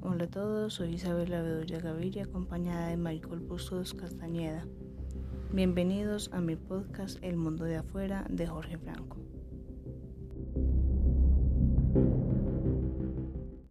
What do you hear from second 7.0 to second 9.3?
El Mundo de Afuera de Jorge Franco.